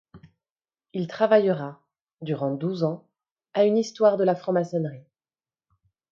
Il 0.93 1.05
travaillera, 1.05 1.79
durant 2.21 2.55
douze 2.55 2.83
ans, 2.83 3.07
à 3.53 3.65
une 3.65 3.77
histoire 3.77 4.17
de 4.17 4.23
la 4.23 4.33
franc-maçonnerie. 4.33 5.05